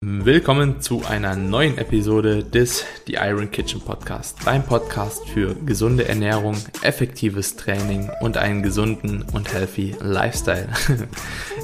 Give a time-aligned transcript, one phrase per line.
[0.00, 6.56] Willkommen zu einer neuen Episode des The Iron Kitchen Podcast, dein Podcast für gesunde Ernährung,
[6.82, 10.68] effektives Training und einen gesunden und healthy Lifestyle.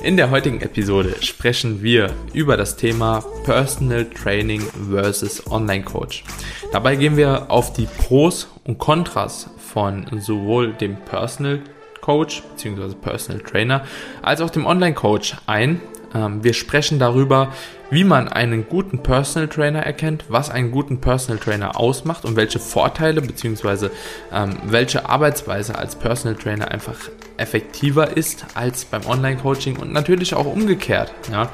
[0.02, 6.24] In der heutigen Episode sprechen wir über das Thema Personal Training versus Online Coach.
[6.72, 11.60] Dabei gehen wir auf die Pros und Kontras von sowohl dem Personal
[12.00, 12.96] Coach bzw.
[12.96, 13.84] Personal Trainer
[14.22, 15.80] als auch dem Online Coach ein.
[16.14, 17.52] Ähm, wir sprechen darüber,
[17.90, 22.58] wie man einen guten Personal Trainer erkennt, was einen guten Personal Trainer ausmacht und welche
[22.58, 23.90] Vorteile bzw.
[24.32, 26.96] Ähm, welche Arbeitsweise als Personal Trainer einfach
[27.36, 31.12] effektiver ist als beim Online-Coaching und natürlich auch umgekehrt.
[31.30, 31.50] Ja.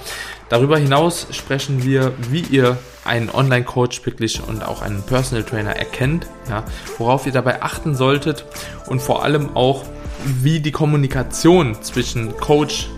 [0.49, 6.27] Darüber hinaus sprechen wir, wie ihr einen Online-Coach wirklich und auch einen Personal Trainer erkennt,
[6.49, 6.65] ja,
[6.99, 8.45] worauf ihr dabei achten solltet
[8.87, 9.85] und vor allem auch,
[10.43, 12.89] wie die Kommunikation zwischen Coach,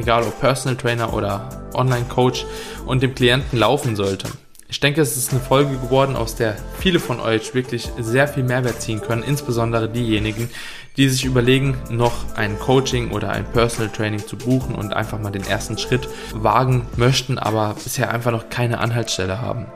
[0.00, 2.46] egal ob Personal Trainer oder Online-Coach
[2.86, 4.28] und dem Klienten laufen sollte.
[4.68, 8.44] Ich denke, es ist eine Folge geworden, aus der viele von euch wirklich sehr viel
[8.44, 10.48] Mehrwert ziehen können, insbesondere diejenigen,
[10.96, 15.32] die sich überlegen, noch ein Coaching oder ein Personal Training zu buchen und einfach mal
[15.32, 19.66] den ersten Schritt wagen möchten, aber bisher einfach noch keine Anhaltsstelle haben.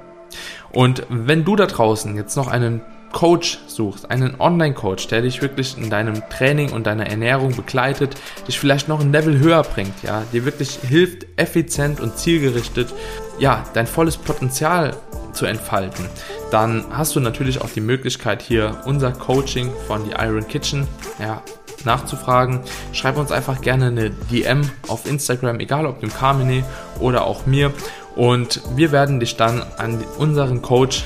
[0.70, 2.80] Und wenn du da draußen jetzt noch einen
[3.14, 8.58] Coach suchst, einen Online-Coach, der dich wirklich in deinem Training und deiner Ernährung begleitet, dich
[8.58, 12.92] vielleicht noch ein Level höher bringt, ja, dir wirklich hilft, effizient und zielgerichtet,
[13.38, 14.96] ja, dein volles Potenzial
[15.32, 16.04] zu entfalten,
[16.50, 20.86] dann hast du natürlich auch die Möglichkeit hier unser Coaching von The Iron Kitchen,
[21.20, 21.40] ja,
[21.84, 22.60] nachzufragen.
[22.92, 26.64] Schreib uns einfach gerne eine DM auf Instagram, egal ob dem Carmine
[26.98, 27.72] oder auch mir.
[28.16, 31.04] Und wir werden dich dann an unseren Coach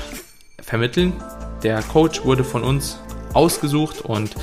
[0.61, 1.13] vermitteln,
[1.63, 2.99] der Coach wurde von uns
[3.33, 4.35] ausgesucht und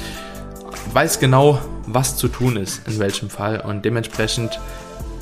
[0.92, 3.60] weiß genau, was zu tun ist, in welchem Fall.
[3.60, 4.60] Und dementsprechend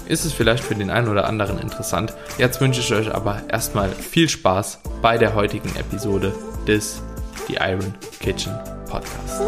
[0.07, 2.15] ist es vielleicht für den einen oder anderen interessant.
[2.37, 6.35] Jetzt wünsche ich euch aber erstmal viel Spaß bei der heutigen Episode
[6.67, 7.03] des
[7.47, 8.53] The Iron Kitchen
[8.89, 9.43] Podcast.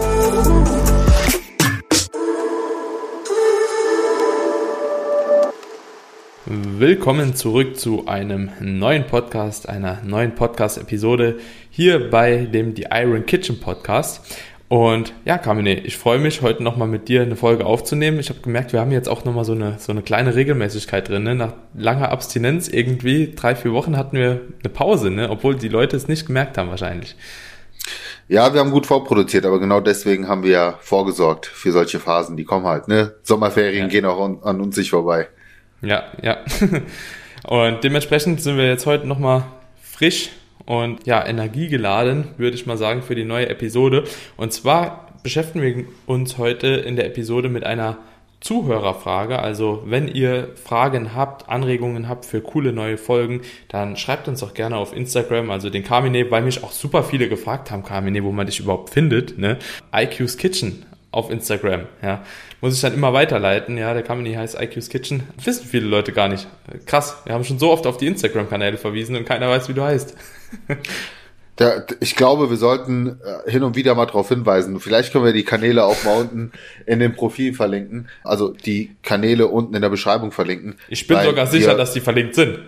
[6.49, 11.41] Willkommen zurück zu einem neuen Podcast, einer neuen Podcast-Episode
[11.77, 14.41] hier bei dem The Iron Kitchen Podcast.
[14.69, 18.19] Und ja, Kamine, ich freue mich, heute nochmal mit dir eine Folge aufzunehmen.
[18.19, 21.25] Ich habe gemerkt, wir haben jetzt auch nochmal so eine, so eine kleine Regelmäßigkeit drin.
[21.25, 21.35] Ne?
[21.35, 25.29] Nach langer Abstinenz, irgendwie drei, vier Wochen hatten wir eine Pause, ne?
[25.29, 27.15] obwohl die Leute es nicht gemerkt haben wahrscheinlich.
[28.27, 32.39] Ja, wir haben gut vorproduziert, aber genau deswegen haben wir ja vorgesorgt für solche Phasen.
[32.39, 33.17] Die kommen halt, ne?
[33.23, 33.89] Sommerferien ja.
[33.89, 35.29] gehen auch an, an uns nicht vorbei.
[35.83, 36.39] Ja, ja.
[37.47, 39.45] Und dementsprechend sind wir jetzt heute nochmal
[39.83, 40.31] frisch
[40.67, 44.05] und ja, energiegeladen, würde ich mal sagen, für die neue Episode.
[44.37, 47.99] Und zwar beschäftigen wir uns heute in der Episode mit einer
[48.41, 49.39] Zuhörerfrage.
[49.39, 54.55] Also wenn ihr Fragen habt, Anregungen habt für coole neue Folgen, dann schreibt uns doch
[54.55, 58.33] gerne auf Instagram, also den Carmine, weil mich auch super viele gefragt haben, Carmine, wo
[58.33, 59.59] man dich überhaupt findet, ne?
[59.93, 60.85] IQ's Kitchen
[61.17, 62.23] auf Instagram, ja.
[62.61, 65.23] Muss ich dann immer weiterleiten, ja, der Company heißt IQ's Kitchen.
[65.37, 66.47] Das wissen viele Leute gar nicht.
[66.85, 69.83] Krass, wir haben schon so oft auf die Instagram-Kanäle verwiesen und keiner weiß, wie du
[69.83, 70.15] heißt.
[71.59, 74.79] Der, ich glaube, wir sollten äh, hin und wieder mal darauf hinweisen.
[74.79, 76.53] Vielleicht können wir die Kanäle auch mal unten
[76.85, 78.09] in dem Profil verlinken.
[78.25, 80.75] Also die Kanäle unten in der Beschreibung verlinken.
[80.91, 82.59] Ich bin sogar sicher, dass die verlinkt sind.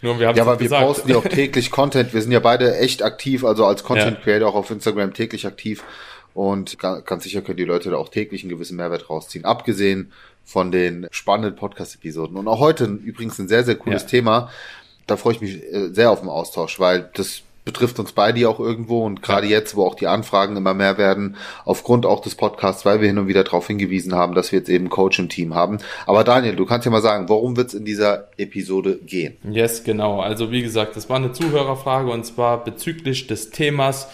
[0.00, 0.86] Nur wir haben ja, aber wir gesagt.
[0.86, 2.14] posten ja auch täglich Content.
[2.14, 5.84] Wir sind ja beide echt aktiv, also als Content Creator auch auf Instagram täglich aktiv.
[6.34, 9.44] Und ganz sicher können die Leute da auch täglich einen gewissen Mehrwert rausziehen.
[9.44, 10.12] Abgesehen
[10.44, 12.36] von den spannenden Podcast-Episoden.
[12.36, 14.08] Und auch heute übrigens ein sehr, sehr cooles ja.
[14.08, 14.50] Thema.
[15.06, 18.58] Da freue ich mich äh, sehr auf den Austausch, weil das betrifft uns beide auch
[18.58, 19.52] irgendwo und gerade ja.
[19.52, 23.18] jetzt, wo auch die Anfragen immer mehr werden, aufgrund auch des Podcasts, weil wir hin
[23.18, 25.78] und wieder darauf hingewiesen haben, dass wir jetzt eben Coach im Team haben.
[26.06, 29.36] Aber Daniel, du kannst ja mal sagen, worum wird es in dieser Episode gehen?
[29.48, 30.20] Yes, genau.
[30.20, 34.08] Also wie gesagt, das war eine Zuhörerfrage und zwar bezüglich des Themas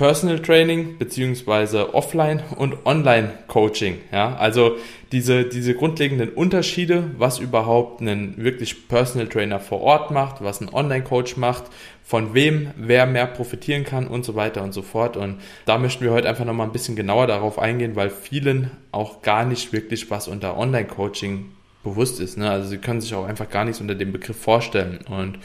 [0.00, 3.98] Personal Training beziehungsweise Offline und Online Coaching.
[4.10, 4.78] Ja, also
[5.12, 10.72] diese, diese grundlegenden Unterschiede, was überhaupt ein wirklich Personal Trainer vor Ort macht, was ein
[10.72, 11.64] Online Coach macht,
[12.02, 15.18] von wem wer mehr profitieren kann und so weiter und so fort.
[15.18, 19.20] Und da möchten wir heute einfach nochmal ein bisschen genauer darauf eingehen, weil vielen auch
[19.20, 21.50] gar nicht wirklich was unter Online Coaching
[21.84, 22.38] bewusst ist.
[22.38, 22.50] Ne?
[22.50, 25.00] Also sie können sich auch einfach gar nichts unter dem Begriff vorstellen.
[25.10, 25.38] Und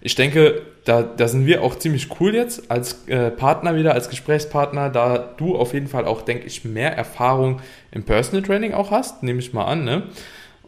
[0.00, 4.08] ich denke, da, da sind wir auch ziemlich cool jetzt als äh, Partner wieder, als
[4.08, 7.60] Gesprächspartner, da du auf jeden Fall auch, denke ich, mehr Erfahrung
[7.90, 10.04] im Personal Training auch hast, nehme ich mal an, ne?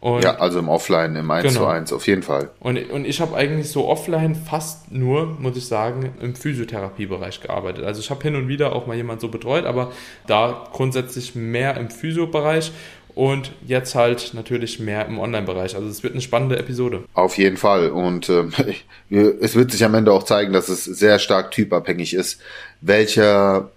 [0.01, 1.59] Und ja, also im Offline, im 1 genau.
[1.59, 2.49] zu 1, auf jeden Fall.
[2.59, 7.85] Und, und ich habe eigentlich so offline fast nur, muss ich sagen, im Physiotherapiebereich gearbeitet.
[7.85, 9.91] Also ich habe hin und wieder auch mal jemand so betreut, aber
[10.25, 12.71] da grundsätzlich mehr im Physiobereich.
[13.15, 15.75] Und jetzt halt natürlich mehr im Online-Bereich.
[15.75, 17.03] Also es wird eine spannende Episode.
[17.13, 17.89] Auf jeden Fall.
[17.89, 18.29] Und
[19.09, 22.41] äh, es wird sich am Ende auch zeigen, dass es sehr stark typabhängig ist,
[22.81, 23.69] welcher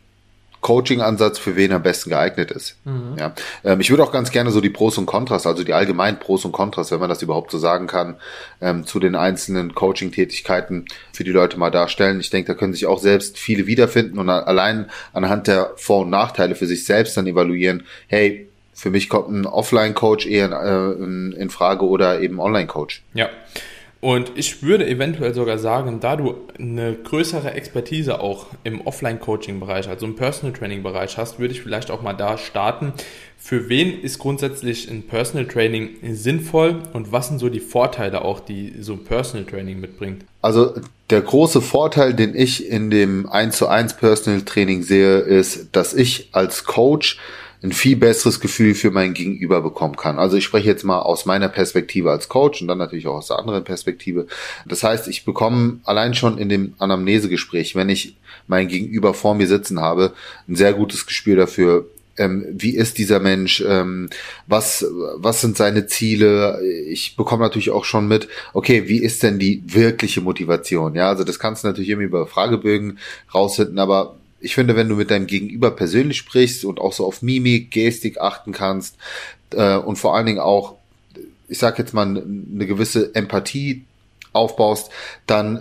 [0.65, 2.79] Coaching-Ansatz für wen am besten geeignet ist.
[2.87, 3.17] Mhm.
[3.19, 3.35] Ja,
[3.65, 6.47] ähm, ich würde auch ganz gerne so die Pros und Kontras, also die allgemeinen Pros
[6.47, 8.17] und Kontras, wenn man das überhaupt so sagen kann,
[8.63, 12.19] ähm, zu den einzelnen Coaching-Tätigkeiten für die Leute mal darstellen.
[12.19, 16.11] Ich denke, da können sich auch selbst viele wiederfinden und allein anhand der Vor- und
[16.11, 20.47] Nachteile für sich selbst dann evaluieren, hey, für mich kommt ein Offline-Coach eher
[20.99, 23.03] in, äh, in Frage oder eben Online-Coach.
[23.15, 23.31] Ja.
[24.01, 30.05] Und ich würde eventuell sogar sagen, da du eine größere Expertise auch im Offline-Coaching-Bereich, also
[30.05, 32.93] im Personal-Training-Bereich hast, würde ich vielleicht auch mal da starten.
[33.39, 38.41] Für wen ist grundsätzlich ein Personal Training sinnvoll und was sind so die Vorteile auch,
[38.41, 40.25] die so ein Personal Training mitbringt?
[40.43, 40.75] Also
[41.09, 45.95] der große Vorteil, den ich in dem 1 zu 1 Personal Training sehe, ist, dass
[45.95, 47.19] ich als Coach
[47.65, 50.19] ein viel besseres Gefühl für mein Gegenüber bekommen kann.
[50.19, 53.29] Also ich spreche jetzt mal aus meiner Perspektive als Coach und dann natürlich auch aus
[53.29, 54.27] der anderen Perspektive.
[54.67, 58.17] Das heißt, ich bekomme allein schon in dem Anamnesegespräch, wenn ich
[58.47, 60.13] mein Gegenüber vor mir sitzen habe,
[60.47, 64.09] ein sehr gutes Gespür dafür, ähm, wie ist dieser Mensch, ähm,
[64.47, 66.61] was, was sind seine Ziele.
[66.89, 70.95] Ich bekomme natürlich auch schon mit, okay, wie ist denn die wirkliche Motivation?
[70.95, 72.99] Ja, also das kannst du natürlich irgendwie über Fragebögen
[73.35, 77.23] rausfinden, aber ich finde, wenn du mit deinem Gegenüber persönlich sprichst und auch so auf
[77.23, 78.97] Mimik, Gestik achten kannst
[79.51, 80.77] äh, und vor allen Dingen auch,
[81.49, 83.85] ich sag jetzt mal, eine gewisse Empathie
[84.33, 84.91] aufbaust,
[85.27, 85.61] dann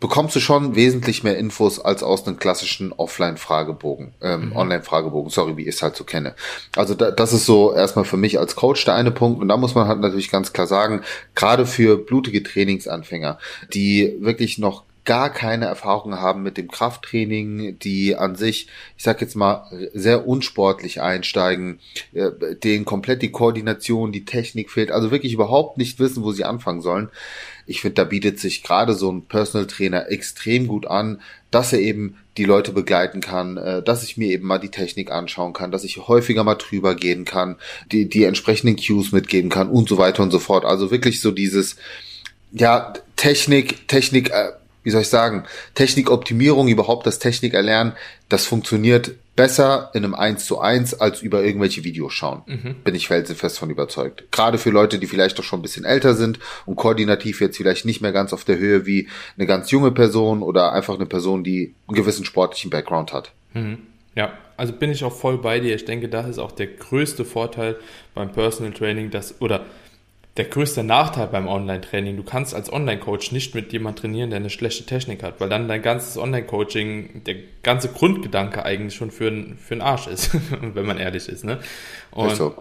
[0.00, 4.56] bekommst du schon wesentlich mehr Infos als aus einem klassischen Offline-Fragebogen, ähm, mhm.
[4.56, 6.34] Online-Fragebogen, sorry, wie ich es halt so kenne.
[6.76, 9.56] Also da, das ist so erstmal für mich als Coach der eine Punkt und da
[9.56, 11.02] muss man halt natürlich ganz klar sagen,
[11.34, 13.38] gerade für blutige Trainingsanfänger,
[13.72, 18.68] die wirklich noch gar keine Erfahrung haben mit dem Krafttraining, die an sich,
[18.98, 19.64] ich sag jetzt mal,
[19.94, 21.78] sehr unsportlich einsteigen,
[22.12, 22.30] äh,
[22.62, 26.82] denen komplett die Koordination, die Technik fehlt, also wirklich überhaupt nicht wissen, wo sie anfangen
[26.82, 27.08] sollen.
[27.66, 31.20] Ich finde, da bietet sich gerade so ein Personal Trainer extrem gut an,
[31.50, 35.10] dass er eben die Leute begleiten kann, äh, dass ich mir eben mal die Technik
[35.10, 37.56] anschauen kann, dass ich häufiger mal drüber gehen kann,
[37.92, 40.64] die, die entsprechenden Cues mitgeben kann und so weiter und so fort.
[40.64, 41.76] Also wirklich so dieses,
[42.52, 44.52] ja, Technik, Technik, äh,
[44.86, 45.42] wie soll ich sagen,
[45.74, 47.94] Technikoptimierung, überhaupt das Technik erlernen,
[48.28, 52.42] das funktioniert besser in einem 1 zu 1 als über irgendwelche Videos schauen.
[52.46, 52.76] Mhm.
[52.84, 54.30] Bin ich felsenfest von überzeugt.
[54.30, 57.84] Gerade für Leute, die vielleicht doch schon ein bisschen älter sind und koordinativ jetzt vielleicht
[57.84, 61.42] nicht mehr ganz auf der Höhe wie eine ganz junge Person oder einfach eine Person,
[61.42, 63.32] die einen gewissen sportlichen Background hat.
[63.54, 63.78] Mhm.
[64.14, 65.74] Ja, also bin ich auch voll bei dir.
[65.74, 67.74] Ich denke, das ist auch der größte Vorteil
[68.14, 69.66] beim Personal Training, dass, oder
[70.36, 72.16] der größte Nachteil beim Online-Training.
[72.16, 75.66] Du kannst als Online-Coach nicht mit jemand trainieren, der eine schlechte Technik hat, weil dann
[75.66, 80.98] dein ganzes Online-Coaching, der ganze Grundgedanke eigentlich schon für, für einen Arsch ist, wenn man
[80.98, 81.44] ehrlich ist.
[81.44, 81.58] Ne?
[82.10, 82.54] Und ist so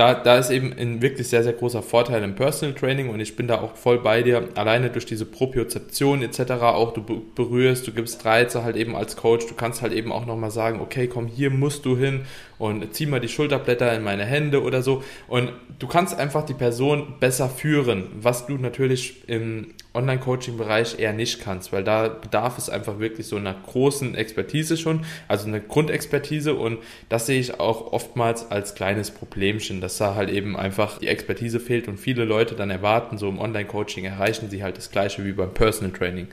[0.00, 3.36] da, da ist eben ein wirklich sehr, sehr großer Vorteil im Personal Training und ich
[3.36, 4.48] bin da auch voll bei dir.
[4.54, 6.52] Alleine durch diese Propriozeption etc.
[6.62, 9.46] auch du berührst, du gibst Reize halt eben als Coach.
[9.46, 12.22] Du kannst halt eben auch nochmal sagen, okay, komm, hier musst du hin
[12.60, 15.02] und zieh mal die Schulterblätter in meine Hände oder so.
[15.28, 21.40] Und du kannst einfach die Person besser führen, was du natürlich im Online-Coaching-Bereich eher nicht
[21.40, 26.54] kannst, weil da bedarf es einfach wirklich so einer großen Expertise schon, also eine Grundexpertise
[26.54, 26.78] und
[27.08, 31.60] das sehe ich auch oftmals als kleines Problemchen, dass da halt eben einfach die Expertise
[31.60, 35.32] fehlt und viele Leute dann erwarten, so im Online-Coaching erreichen sie halt das gleiche wie
[35.32, 36.28] beim Personal Training.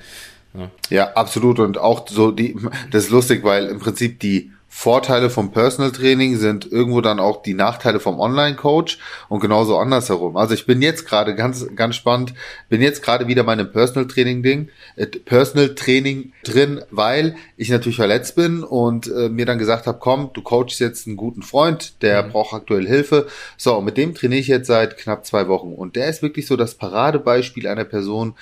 [0.53, 0.71] Ja.
[0.89, 2.57] ja, absolut und auch so die,
[2.91, 7.41] das ist lustig, weil im Prinzip die Vorteile vom Personal Training sind irgendwo dann auch
[7.41, 10.37] die Nachteile vom Online Coach und genauso andersherum.
[10.37, 12.35] Also ich bin jetzt gerade ganz ganz spannend,
[12.69, 17.95] bin jetzt gerade wieder meinem Personal Training Ding, äh, Personal Training drin, weil ich natürlich
[17.95, 21.99] verletzt bin und äh, mir dann gesagt habe, komm, du coachst jetzt einen guten Freund,
[22.03, 22.29] der mhm.
[22.29, 23.25] braucht aktuell Hilfe.
[23.57, 26.55] So, mit dem trainiere ich jetzt seit knapp zwei Wochen und der ist wirklich so
[26.55, 28.35] das Paradebeispiel einer Person,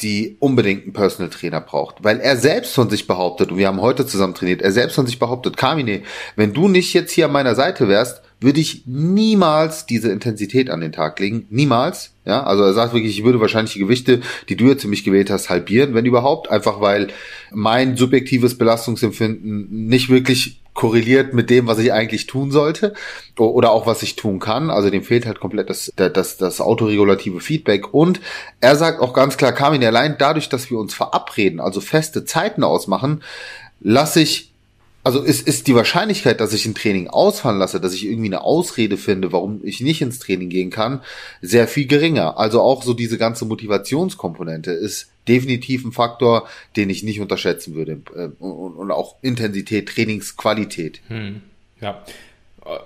[0.00, 3.80] die unbedingt einen Personal Trainer braucht, weil er selbst von sich behauptet, und wir haben
[3.80, 6.02] heute zusammen trainiert, er selbst von sich behauptet, Kamine,
[6.36, 10.80] wenn du nicht jetzt hier an meiner Seite wärst, würde ich niemals diese Intensität an
[10.80, 14.56] den Tag legen, niemals, ja, also er sagt wirklich, ich würde wahrscheinlich die Gewichte, die
[14.56, 17.08] du jetzt für mich gewählt hast, halbieren, wenn überhaupt, einfach weil
[17.52, 22.94] mein subjektives Belastungsempfinden nicht wirklich korreliert mit dem, was ich eigentlich tun sollte
[23.38, 24.70] oder auch was ich tun kann.
[24.70, 27.94] Also dem fehlt halt komplett das, das, das autoregulative Feedback.
[27.94, 28.20] Und
[28.60, 32.64] er sagt auch ganz klar, Carmin, allein dadurch, dass wir uns verabreden, also feste Zeiten
[32.64, 33.22] ausmachen,
[33.80, 34.53] lasse ich
[35.04, 38.40] also ist, ist die Wahrscheinlichkeit, dass ich ein Training ausfallen lasse, dass ich irgendwie eine
[38.40, 41.02] Ausrede finde, warum ich nicht ins Training gehen kann,
[41.42, 42.38] sehr viel geringer.
[42.38, 48.00] Also auch so diese ganze Motivationskomponente ist definitiv ein Faktor, den ich nicht unterschätzen würde.
[48.16, 51.00] Äh, und, auch Intensität, Trainingsqualität.
[51.08, 51.42] Hm.
[51.80, 52.02] Ja.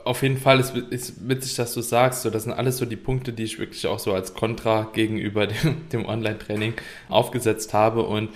[0.05, 2.97] auf jeden Fall ist, ist witzig, dass du sagst, so, das sind alles so die
[2.97, 6.75] Punkte, die ich wirklich auch so als Kontra gegenüber dem, dem Online-Training
[7.09, 8.31] aufgesetzt habe und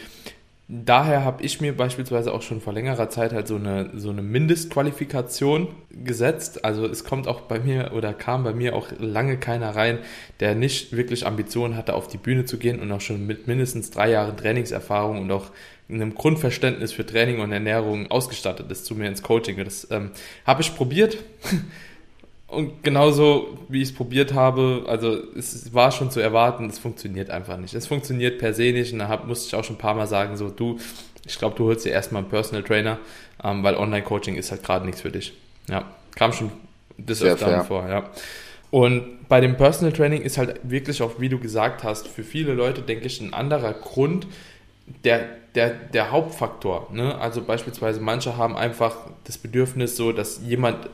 [0.74, 4.22] daher habe ich mir beispielsweise auch schon vor längerer Zeit halt so eine, so eine
[4.22, 6.64] Mindestqualifikation gesetzt.
[6.64, 9.98] Also es kommt auch bei mir oder kam bei mir auch lange keiner rein,
[10.40, 13.90] der nicht wirklich Ambitionen hatte, auf die Bühne zu gehen und auch schon mit mindestens
[13.90, 15.50] drei Jahren Trainingserfahrung und auch
[15.90, 19.62] einem Grundverständnis für Training und Ernährung ausgestattet ist zu mir ins Coaching.
[19.62, 20.12] Das ähm,
[20.46, 21.18] habe ich probiert.
[22.52, 27.30] Und genauso wie ich es probiert habe, also es war schon zu erwarten, es funktioniert
[27.30, 27.72] einfach nicht.
[27.72, 30.06] Es funktioniert per se nicht und da hab, musste ich auch schon ein paar Mal
[30.06, 30.78] sagen, so du,
[31.24, 32.98] ich glaube, du holst dir erstmal einen Personal Trainer,
[33.42, 35.32] ähm, weil Online-Coaching ist halt gerade nichts für dich.
[35.70, 36.52] Ja, kam schon
[36.98, 38.10] das öfter vor, ja.
[38.70, 42.52] Und bei dem Personal Training ist halt wirklich auch, wie du gesagt hast, für viele
[42.52, 44.26] Leute, denke ich, ein anderer Grund,
[45.04, 46.88] der, der, der Hauptfaktor.
[46.92, 47.18] Ne?
[47.18, 50.90] Also beispielsweise manche haben einfach das Bedürfnis so, dass jemand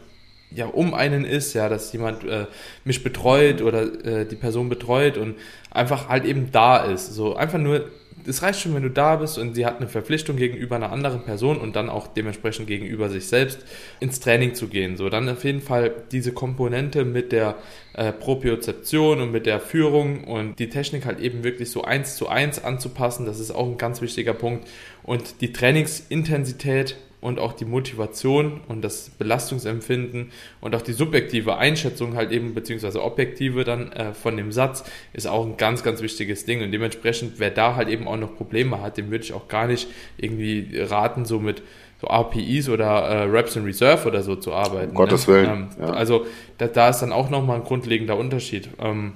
[0.51, 2.47] ja um einen ist, ja, dass jemand äh,
[2.85, 5.37] mich betreut oder äh, die Person betreut und
[5.71, 7.15] einfach halt eben da ist.
[7.15, 7.91] So einfach nur,
[8.27, 11.23] es reicht schon, wenn du da bist und sie hat eine Verpflichtung gegenüber einer anderen
[11.23, 13.65] Person und dann auch dementsprechend gegenüber sich selbst
[14.01, 14.97] ins Training zu gehen.
[14.97, 17.57] So, dann auf jeden Fall diese Komponente mit der
[17.95, 22.29] äh, Propriozeption und mit der Führung und die Technik halt eben wirklich so eins zu
[22.29, 24.67] eins anzupassen, das ist auch ein ganz wichtiger Punkt.
[25.03, 32.15] Und die Trainingsintensität und auch die Motivation und das Belastungsempfinden und auch die subjektive Einschätzung
[32.15, 36.45] halt eben, beziehungsweise objektive dann äh, von dem Satz, ist auch ein ganz, ganz wichtiges
[36.45, 36.63] Ding.
[36.63, 39.67] Und dementsprechend, wer da halt eben auch noch Probleme hat, dem würde ich auch gar
[39.67, 41.63] nicht irgendwie raten, so mit
[42.01, 44.91] so RPEs oder äh, Reps in Reserve oder so zu arbeiten.
[44.91, 45.35] Um Gottes ne?
[45.35, 45.51] Willen.
[45.51, 45.91] Ähm, ja.
[45.91, 46.27] Also
[46.59, 48.69] da, da ist dann auch nochmal ein grundlegender Unterschied.
[48.79, 49.15] Ähm,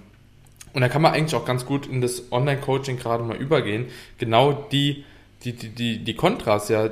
[0.73, 3.87] und da kann man eigentlich auch ganz gut in das Online-Coaching gerade mal übergehen.
[4.19, 5.05] Genau die,
[5.45, 6.91] die, die, die, die Kontras ja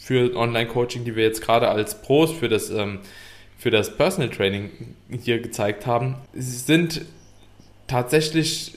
[0.00, 3.00] für Online-Coaching, die wir jetzt gerade als Pros für das, ähm,
[3.58, 4.70] für das Personal Training
[5.22, 7.02] hier gezeigt haben, sind
[7.86, 8.72] tatsächlich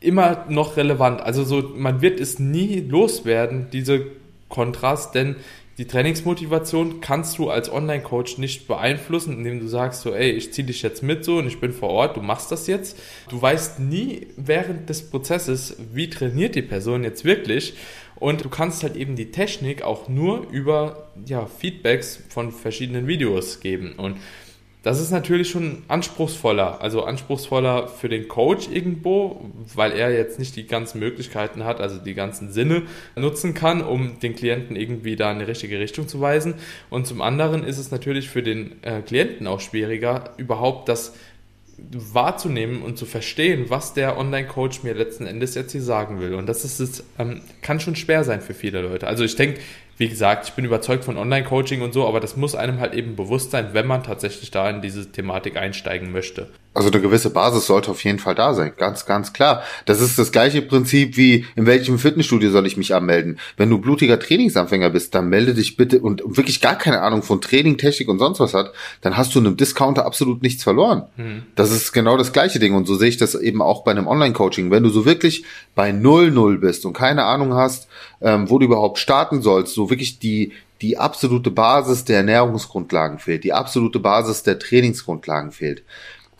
[0.00, 1.20] immer noch relevant.
[1.20, 4.06] Also so, man wird es nie loswerden, diese
[4.48, 5.36] Kontrast, denn
[5.78, 10.66] die Trainingsmotivation kannst du als Online-Coach nicht beeinflussen, indem du sagst so, ey, ich ziehe
[10.66, 12.96] dich jetzt mit so und ich bin vor Ort, du machst das jetzt.
[13.28, 17.74] Du weißt nie während des Prozesses, wie trainiert die Person jetzt wirklich
[18.16, 23.60] und du kannst halt eben die Technik auch nur über ja, Feedbacks von verschiedenen Videos
[23.60, 23.94] geben.
[23.96, 24.16] Und
[24.84, 30.56] das ist natürlich schon anspruchsvoller, also anspruchsvoller für den Coach irgendwo, weil er jetzt nicht
[30.56, 32.82] die ganzen Möglichkeiten hat, also die ganzen Sinne
[33.16, 36.56] nutzen kann, um den Klienten irgendwie da in die richtige Richtung zu weisen.
[36.90, 41.14] Und zum anderen ist es natürlich für den äh, Klienten auch schwieriger, überhaupt das
[41.78, 46.34] wahrzunehmen und zu verstehen, was der Online-Coach mir letzten Endes jetzt hier sagen will.
[46.34, 49.06] Und das ist es, ähm, kann schon schwer sein für viele Leute.
[49.06, 49.60] Also ich denke,
[49.96, 53.16] wie gesagt, ich bin überzeugt von Online-Coaching und so, aber das muss einem halt eben
[53.16, 56.50] bewusst sein, wenn man tatsächlich da in diese Thematik einsteigen möchte.
[56.74, 59.62] Also eine gewisse Basis sollte auf jeden Fall da sein, ganz, ganz klar.
[59.86, 63.38] Das ist das gleiche Prinzip wie, in welchem Fitnessstudio soll ich mich anmelden?
[63.56, 67.40] Wenn du blutiger Trainingsanfänger bist, dann melde dich bitte und wirklich gar keine Ahnung von
[67.40, 71.04] Training, Technik und sonst was hat, dann hast du einem Discounter absolut nichts verloren.
[71.16, 71.44] Hm.
[71.54, 74.08] Das ist genau das gleiche Ding und so sehe ich das eben auch bei einem
[74.08, 74.72] Online-Coaching.
[74.72, 75.44] Wenn du so wirklich
[75.76, 77.86] bei null null bist und keine Ahnung hast,
[78.20, 80.52] ähm, wo du überhaupt starten sollst, so wirklich die,
[80.82, 85.84] die absolute Basis der Ernährungsgrundlagen fehlt, die absolute Basis der Trainingsgrundlagen fehlt,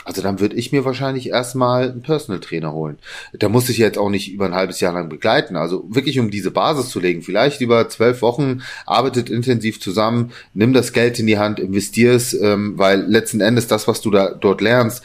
[0.05, 2.99] also dann würde ich mir wahrscheinlich erstmal einen Personal Trainer holen.
[3.33, 5.57] Da muss ich jetzt auch nicht über ein halbes Jahr lang begleiten.
[5.57, 7.23] Also wirklich um diese Basis zu legen.
[7.23, 12.35] Vielleicht über zwölf Wochen, arbeitet intensiv zusammen, nimm das Geld in die Hand, investier es,
[12.35, 15.03] ähm, weil letzten Endes das, was du da dort lernst,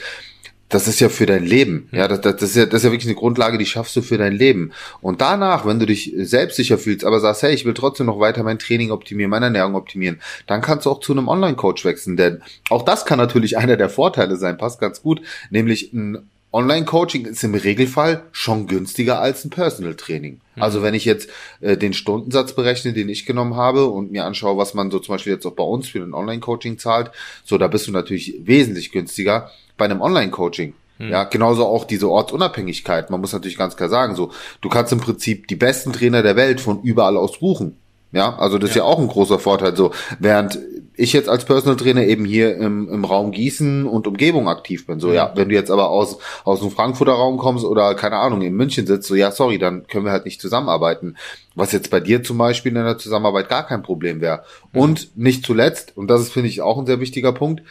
[0.69, 1.89] das ist ja für dein Leben.
[1.91, 4.17] Ja, das, das, ist ja, das ist ja wirklich eine Grundlage, die schaffst du für
[4.17, 4.71] dein Leben.
[5.01, 8.43] Und danach, wenn du dich selbstsicher fühlst, aber sagst, hey, ich will trotzdem noch weiter
[8.43, 12.17] mein Training optimieren, meine Ernährung optimieren, dann kannst du auch zu einem Online-Coach wechseln.
[12.17, 17.25] Denn auch das kann natürlich einer der Vorteile sein, passt ganz gut, nämlich ein Online-Coaching
[17.25, 20.41] ist im Regelfall schon günstiger als ein Personal-Training.
[20.55, 20.61] Mhm.
[20.61, 21.29] Also wenn ich jetzt
[21.61, 25.13] äh, den Stundensatz berechne, den ich genommen habe und mir anschaue, was man so zum
[25.13, 27.11] Beispiel jetzt auch bei uns für ein Online-Coaching zahlt,
[27.43, 30.73] so da bist du natürlich wesentlich günstiger bei einem Online-Coaching.
[30.97, 31.09] Hm.
[31.09, 33.11] Ja, genauso auch diese Ortsunabhängigkeit.
[33.11, 36.35] Man muss natürlich ganz klar sagen, so, du kannst im Prinzip die besten Trainer der
[36.35, 37.77] Welt von überall aus buchen.
[38.11, 38.71] Ja, also das ja.
[38.71, 39.75] ist ja auch ein großer Vorteil.
[39.75, 40.57] So, während
[40.99, 44.99] ich jetzt als Personal Trainer eben hier im, im Raum Gießen und Umgebung aktiv bin.
[44.99, 45.13] So, ja.
[45.13, 48.53] ja, wenn du jetzt aber aus, aus dem Frankfurter Raum kommst oder keine Ahnung, in
[48.53, 51.15] München sitzt, so, ja, sorry, dann können wir halt nicht zusammenarbeiten.
[51.55, 54.43] Was jetzt bei dir zum Beispiel in der Zusammenarbeit gar kein Problem wäre.
[54.73, 54.79] Mhm.
[54.79, 57.63] Und nicht zuletzt, und das ist, finde ich, auch ein sehr wichtiger Punkt,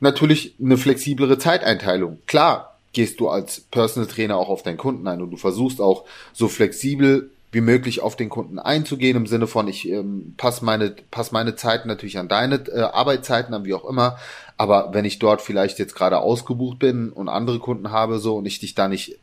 [0.00, 2.18] natürlich eine flexiblere Zeiteinteilung.
[2.26, 6.04] Klar, gehst du als Personal Trainer auch auf deinen Kunden ein und du versuchst auch
[6.34, 10.94] so flexibel wie möglich auf den Kunden einzugehen, im Sinne von, ich ähm, passe meine,
[11.10, 14.18] pass meine Zeiten natürlich an deine äh, Arbeitszeiten an, wie auch immer.
[14.56, 18.46] Aber wenn ich dort vielleicht jetzt gerade ausgebucht bin und andere Kunden habe so und
[18.46, 19.18] ich dich da nicht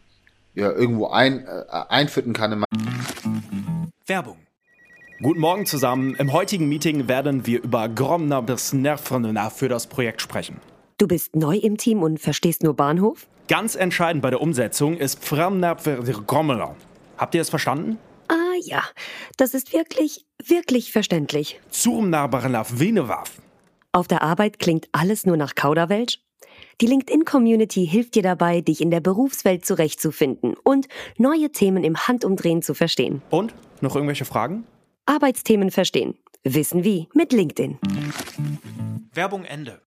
[0.55, 2.63] ja, irgendwo ein, äh, einfütten kann in
[4.07, 4.37] Werbung.
[5.21, 6.15] Guten Morgen zusammen.
[6.15, 10.59] Im heutigen Meeting werden wir über Gromner bis Nervena für das Projekt sprechen.
[10.97, 13.27] Du bist neu im Team und verstehst nur Bahnhof?
[13.47, 16.75] Ganz entscheidend bei der Umsetzung ist Framnerver Grommeler.
[17.17, 17.97] Habt ihr es verstanden?
[18.27, 18.83] Ah ja,
[19.37, 21.59] das ist wirklich, wirklich verständlich.
[21.69, 23.41] Zurmnarbarnaf Venewaf.
[23.91, 26.19] Auf der Arbeit klingt alles nur nach Kauderwelsch?
[26.81, 32.61] Die LinkedIn-Community hilft dir dabei, dich in der Berufswelt zurechtzufinden und neue Themen im Handumdrehen
[32.61, 33.21] zu verstehen.
[33.29, 33.53] Und?
[33.81, 34.65] Noch irgendwelche Fragen?
[35.05, 36.17] Arbeitsthemen verstehen.
[36.43, 37.79] Wissen wie mit LinkedIn.
[39.13, 39.84] Werbung Ende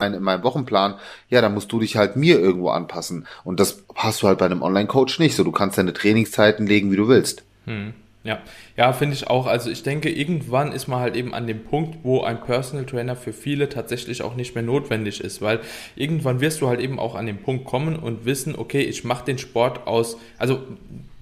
[0.00, 0.94] in meinem Wochenplan,
[1.28, 3.26] ja, dann musst du dich halt mir irgendwo anpassen.
[3.44, 5.36] Und das hast du halt bei einem Online-Coach nicht.
[5.36, 7.44] So, du kannst deine Trainingszeiten legen, wie du willst.
[7.66, 7.94] Hm.
[8.22, 8.40] Ja,
[8.76, 9.46] ja, finde ich auch.
[9.46, 13.16] Also ich denke, irgendwann ist man halt eben an dem Punkt, wo ein Personal Trainer
[13.16, 15.60] für viele tatsächlich auch nicht mehr notwendig ist, weil
[15.96, 19.24] irgendwann wirst du halt eben auch an den Punkt kommen und wissen, okay, ich mache
[19.24, 20.60] den Sport aus, also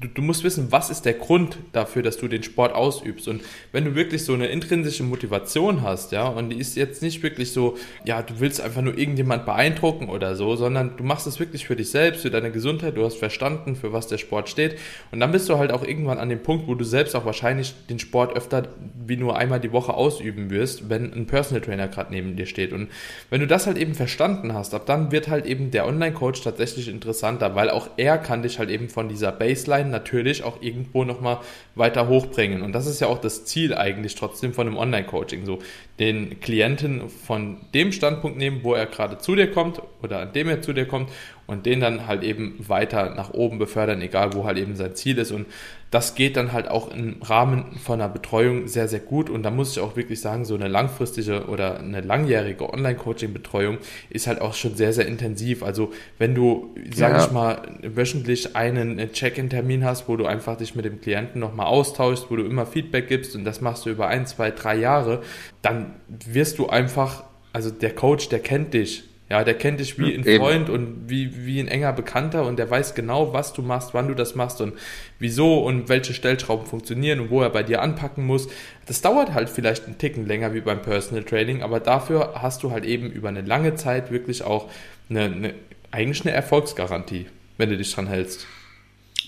[0.01, 3.29] du, du musst wissen, was ist der Grund dafür, dass du den Sport ausübst.
[3.29, 7.23] Und wenn du wirklich so eine intrinsische Motivation hast, ja, und die ist jetzt nicht
[7.23, 11.41] wirklich so, ja, du willst einfach nur irgendjemand beeindrucken oder so, sondern du machst es
[11.41, 14.77] wirklich für dich selbst, für deine Gesundheit, du hast verstanden, für was der Sport steht.
[15.11, 17.75] Und dann bist du halt auch irgendwann an dem Punkt, wo du selbst auch wahrscheinlich
[17.89, 18.69] den Sport öfter
[19.07, 22.73] wie nur einmal die Woche ausüben wirst, wenn ein Personal Trainer gerade neben dir steht.
[22.73, 22.89] Und
[23.31, 26.89] wenn du das halt eben verstanden hast, ab dann wird halt eben der Online-Coach tatsächlich
[26.89, 31.05] interessanter, weil auch er kann dich halt eben von dieser Baseline Online natürlich auch irgendwo
[31.05, 31.39] nochmal
[31.75, 32.63] weiter hochbringen.
[32.63, 35.45] Und das ist ja auch das Ziel eigentlich trotzdem von einem Online-Coaching.
[35.45, 35.59] So
[35.99, 40.49] den Klienten von dem Standpunkt nehmen, wo er gerade zu dir kommt oder an dem
[40.49, 41.11] er zu dir kommt
[41.49, 45.17] und den dann halt eben weiter nach oben befördern, egal wo halt eben sein Ziel
[45.17, 45.33] ist.
[45.33, 45.47] Und
[45.91, 49.31] das geht dann halt auch im Rahmen von einer Betreuung sehr, sehr gut.
[49.31, 53.79] Und da muss ich auch wirklich sagen, so eine langfristige oder eine langjährige Online-Coaching-Betreuung
[54.11, 55.63] ist halt auch schon sehr, sehr intensiv.
[55.63, 57.25] Also wenn du, sag ja.
[57.25, 62.31] ich mal, wöchentlich einen Check-in-Termin hast, wo du einfach dich mit dem Klienten nochmal austauschst,
[62.31, 65.23] wo du immer Feedback gibst und das machst du über ein, zwei, drei Jahre,
[65.63, 70.15] dann wirst du einfach, also der Coach, der kennt dich ja, der kennt dich wie
[70.15, 70.39] ein Eben.
[70.39, 74.09] Freund und wie, wie ein enger Bekannter und der weiß genau, was du machst, wann
[74.09, 74.73] du das machst und
[75.19, 78.49] wieso und welche Stellschrauben funktionieren und wo er bei dir anpacken muss.
[78.87, 82.71] Das dauert halt vielleicht einen Ticken länger wie beim Personal Training, aber dafür hast du
[82.71, 84.71] halt eben über eine lange Zeit wirklich auch
[85.11, 85.55] eine, eine
[85.91, 88.47] eigentlich eine Erfolgsgarantie, wenn du dich dran hältst.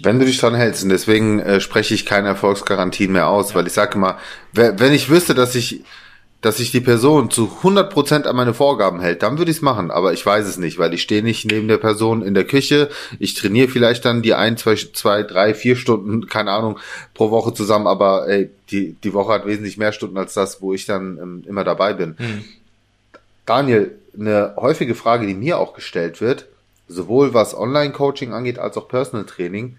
[0.03, 3.57] Wenn du dich dran hältst, und deswegen äh, spreche ich keine Erfolgsgarantien mehr aus, ja.
[3.57, 4.19] weil ich sage immer,
[4.53, 5.83] wenn ich wüsste, dass ich
[6.40, 9.90] dass sich die Person zu 100% an meine Vorgaben hält, dann würde ich es machen,
[9.90, 12.88] aber ich weiß es nicht, weil ich stehe nicht neben der Person in der Küche,
[13.18, 16.79] ich trainiere vielleicht dann die ein, zwei, zwei, drei, vier Stunden, keine Ahnung,
[17.12, 20.72] pro Woche zusammen, aber ey, die, die Woche hat wesentlich mehr Stunden als das, wo
[20.72, 22.16] ich dann ähm, immer dabei bin.
[22.16, 22.44] Hm.
[23.44, 26.46] Daniel, eine häufige Frage, die mir auch gestellt wird,
[26.88, 29.76] sowohl was Online-Coaching angeht als auch Personal Training,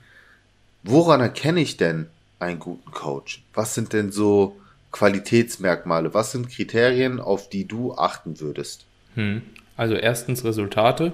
[0.83, 2.07] woran erkenne ich denn
[2.39, 3.43] einen guten Coach?
[3.53, 4.57] Was sind denn so
[4.91, 6.13] Qualitätsmerkmale?
[6.13, 8.85] Was sind Kriterien, auf die du achten würdest?
[9.15, 9.41] Hm.
[9.77, 11.13] Also erstens Resultate.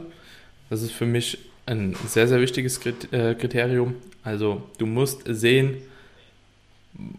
[0.70, 2.80] Das ist für mich ein sehr, sehr wichtiges
[3.12, 3.96] äh, Kriterium.
[4.24, 5.78] Also du musst sehen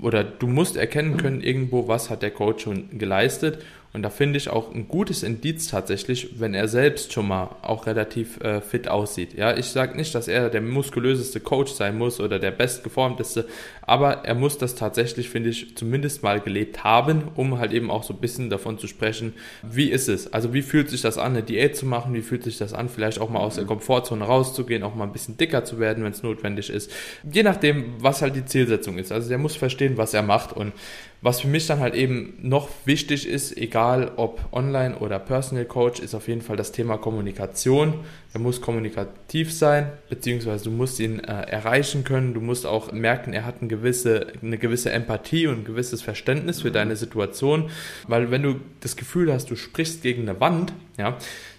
[0.01, 3.63] oder du musst erkennen können irgendwo, was hat der Coach schon geleistet
[3.95, 7.87] und da finde ich auch ein gutes Indiz tatsächlich, wenn er selbst schon mal auch
[7.87, 9.33] relativ äh, fit aussieht.
[9.33, 13.47] Ja, ich sage nicht, dass er der muskulöseste Coach sein muss oder der bestgeformteste,
[13.81, 18.03] aber er muss das tatsächlich, finde ich, zumindest mal gelebt haben, um halt eben auch
[18.03, 20.31] so ein bisschen davon zu sprechen, wie ist es?
[20.35, 22.13] Also wie fühlt sich das an, eine Diät zu machen?
[22.13, 25.13] Wie fühlt sich das an, vielleicht auch mal aus der Komfortzone rauszugehen, auch mal ein
[25.13, 26.93] bisschen dicker zu werden, wenn es notwendig ist.
[27.33, 29.13] Je nachdem, was halt die Zielsetzung ist.
[29.13, 30.75] Also der muss verstehen, was er macht und
[31.21, 35.99] was für mich dann halt eben noch wichtig ist, egal ob online oder Personal Coach,
[35.99, 37.95] ist auf jeden Fall das Thema Kommunikation.
[38.33, 42.35] Er muss kommunikativ sein, beziehungsweise du musst ihn äh, erreichen können.
[42.35, 46.63] Du musst auch merken, er hat eine gewisse, eine gewisse Empathie und ein gewisses Verständnis
[46.63, 47.71] für deine Situation.
[48.07, 51.17] Weil wenn du das Gefühl hast, du sprichst gegen eine Wand, ja,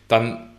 [0.08, 0.50] dann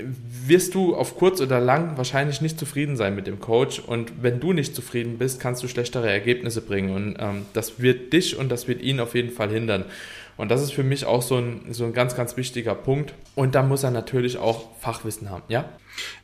[0.00, 3.80] wirst du auf kurz oder lang wahrscheinlich nicht zufrieden sein mit dem Coach.
[3.80, 6.94] Und wenn du nicht zufrieden bist, kannst du schlechtere Ergebnisse bringen.
[6.94, 9.84] Und ähm, das wird dich und das wird ihn auf jeden Fall hindern.
[10.38, 13.12] Und das ist für mich auch so ein, so ein ganz, ganz wichtiger Punkt.
[13.34, 15.68] Und da muss er natürlich auch Fachwissen haben, ja?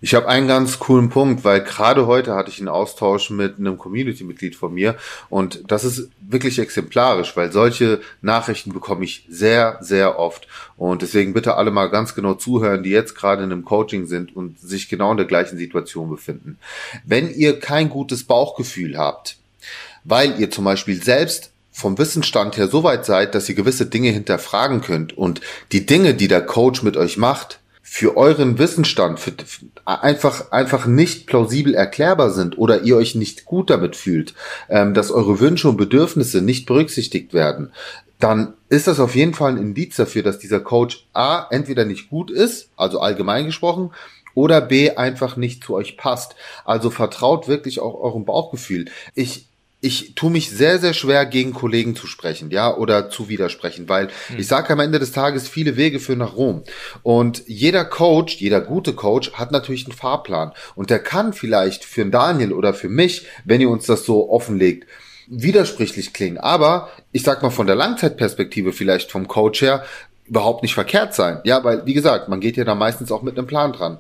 [0.01, 3.77] Ich habe einen ganz coolen Punkt, weil gerade heute hatte ich einen Austausch mit einem
[3.77, 4.95] Community-Mitglied von mir
[5.31, 10.47] und das ist wirklich exemplarisch, weil solche Nachrichten bekomme ich sehr, sehr oft
[10.77, 14.37] und deswegen bitte alle mal ganz genau zuhören, die jetzt gerade in einem Coaching sind
[14.37, 16.59] und sich genau in der gleichen Situation befinden.
[17.05, 19.39] Wenn ihr kein gutes Bauchgefühl habt,
[20.05, 24.11] weil ihr zum Beispiel selbst vom Wissensstand her so weit seid, dass ihr gewisse Dinge
[24.11, 25.41] hinterfragen könnt und
[25.73, 29.33] die Dinge, die der Coach mit euch macht, für euren Wissensstand für,
[29.85, 34.35] einfach, einfach nicht plausibel erklärbar sind oder ihr euch nicht gut damit fühlt,
[34.69, 37.73] ähm, dass eure Wünsche und Bedürfnisse nicht berücksichtigt werden,
[38.21, 42.09] dann ist das auf jeden Fall ein Indiz dafür, dass dieser Coach A entweder nicht
[42.09, 43.91] gut ist, also allgemein gesprochen,
[44.35, 46.37] oder B einfach nicht zu euch passt.
[46.65, 48.87] Also vertraut wirklich auch eurem Bauchgefühl.
[49.15, 49.49] Ich
[49.85, 54.09] ich tue mich sehr, sehr schwer, gegen Kollegen zu sprechen, ja, oder zu widersprechen, weil
[54.29, 54.39] hm.
[54.39, 56.63] ich sage am Ende des Tages, viele Wege führen nach Rom.
[57.03, 60.53] Und jeder Coach, jeder gute Coach hat natürlich einen Fahrplan.
[60.75, 64.89] Und der kann vielleicht für Daniel oder für mich, wenn ihr uns das so offenlegt,
[65.27, 66.39] widersprüchlich klingen.
[66.39, 69.85] Aber ich sag mal von der Langzeitperspektive vielleicht vom Coach her
[70.27, 71.41] überhaupt nicht verkehrt sein.
[71.45, 73.99] Ja, weil, wie gesagt, man geht ja da meistens auch mit einem Plan dran.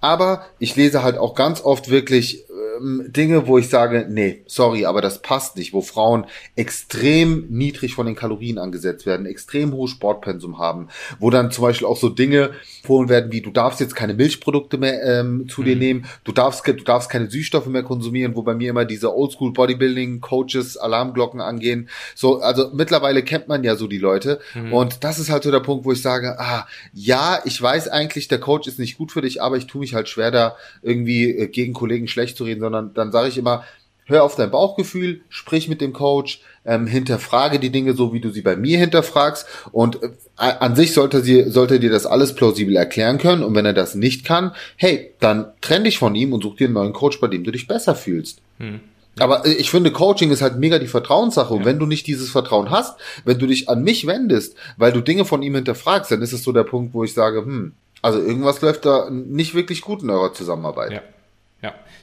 [0.00, 2.45] Aber ich lese halt auch ganz oft wirklich
[2.78, 7.94] ähm, Dinge, wo ich sage, nee, sorry, aber das passt nicht, wo Frauen extrem niedrig
[7.94, 12.08] von den Kalorien angesetzt werden, extrem hohes Sportpensum haben, wo dann zum Beispiel auch so
[12.08, 12.50] Dinge
[12.86, 15.64] empfohlen werden, wie du darfst jetzt keine Milchprodukte mehr ähm, zu mhm.
[15.64, 19.14] dir nehmen, du darfst, du darfst keine Süßstoffe mehr konsumieren, wo bei mir immer diese
[19.14, 21.88] Oldschool Bodybuilding Coaches Alarmglocken angehen.
[22.14, 24.72] So, also mittlerweile kennt man ja so die Leute mhm.
[24.72, 28.28] und das ist halt so der Punkt, wo ich sage, ah, ja, ich weiß eigentlich,
[28.28, 31.30] der Coach ist nicht gut für dich, aber ich tue mich halt schwer da irgendwie
[31.30, 33.62] äh, gegen Kollegen schlecht zu reden, sondern dann sage ich immer,
[34.06, 38.30] hör auf dein Bauchgefühl, sprich mit dem Coach, ähm, hinterfrage die Dinge so, wie du
[38.30, 42.74] sie bei mir hinterfragst und äh, an sich sollte sie, sollte dir das alles plausibel
[42.76, 46.42] erklären können und wenn er das nicht kann, hey, dann trenn dich von ihm und
[46.42, 48.40] such dir einen neuen Coach, bei dem du dich besser fühlst.
[48.58, 48.80] Hm.
[49.18, 51.54] Aber äh, ich finde, Coaching ist halt mega die Vertrauenssache.
[51.54, 55.00] Und wenn du nicht dieses Vertrauen hast, wenn du dich an mich wendest, weil du
[55.00, 58.18] Dinge von ihm hinterfragst, dann ist es so der Punkt, wo ich sage, hm, also
[58.20, 60.92] irgendwas läuft da nicht wirklich gut in eurer Zusammenarbeit.
[60.92, 61.02] Ja.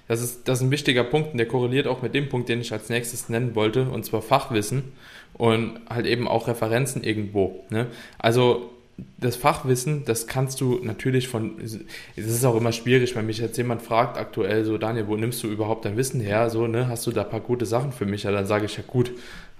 [0.08, 2.62] Das ist, das ist ein wichtiger Punkt und der korreliert auch mit dem Punkt, den
[2.62, 4.92] ich als nächstes nennen wollte, und zwar Fachwissen
[5.34, 7.64] und halt eben auch Referenzen irgendwo.
[7.70, 7.88] Ne?
[8.20, 8.70] Also
[9.18, 11.80] das Fachwissen, das kannst du natürlich von, es
[12.16, 15.48] ist auch immer schwierig, wenn mich jetzt jemand fragt aktuell so, Daniel, wo nimmst du
[15.48, 16.50] überhaupt dein Wissen her?
[16.50, 18.24] So, ne, hast du da ein paar gute Sachen für mich?
[18.24, 19.12] Ja, dann sage ich ja gut,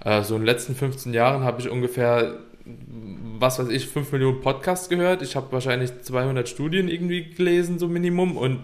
[0.04, 4.40] äh, so in den letzten 15 Jahren habe ich ungefähr was weiß ich, 5 Millionen
[4.40, 5.20] Podcasts gehört.
[5.20, 8.38] Ich habe wahrscheinlich 200 Studien irgendwie gelesen, so Minimum.
[8.38, 8.60] Und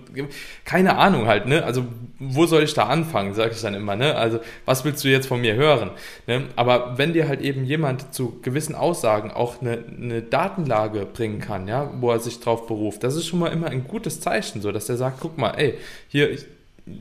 [0.65, 1.65] keine Ahnung halt, ne?
[1.65, 1.85] Also,
[2.19, 4.15] wo soll ich da anfangen, sage ich dann immer, ne?
[4.15, 5.91] Also, was willst du jetzt von mir hören?
[6.27, 6.45] Ne?
[6.57, 11.69] Aber wenn dir halt eben jemand zu gewissen Aussagen auch eine, eine Datenlage bringen kann,
[11.69, 14.73] ja, wo er sich drauf beruft, das ist schon mal immer ein gutes Zeichen, so
[14.73, 15.75] dass der sagt, guck mal, ey,
[16.09, 16.47] hier, ich,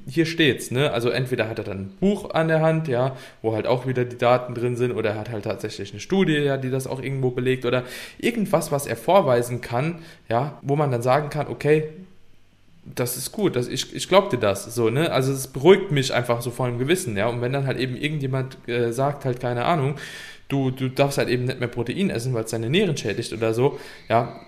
[0.07, 0.91] hier steht's, ne?
[0.91, 4.05] Also entweder hat er dann ein Buch an der Hand, ja, wo halt auch wieder
[4.05, 7.01] die Daten drin sind, oder er hat halt tatsächlich eine Studie, ja, die das auch
[7.01, 7.83] irgendwo belegt, oder
[8.17, 9.99] irgendwas, was er vorweisen kann,
[10.29, 11.89] ja, wo man dann sagen kann, okay,
[12.95, 15.11] das ist gut, das, ich, ich glaub dir das, so, ne?
[15.11, 17.27] Also es beruhigt mich einfach so vor dem Gewissen, ja.
[17.27, 19.95] Und wenn dann halt eben irgendjemand äh, sagt, halt, keine Ahnung,
[20.47, 23.53] du, du darfst halt eben nicht mehr Protein essen, weil es deine Nieren schädigt oder
[23.53, 24.39] so, ja,